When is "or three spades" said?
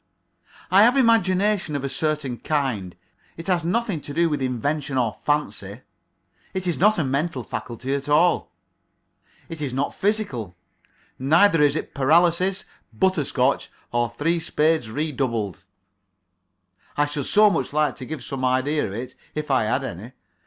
13.91-14.89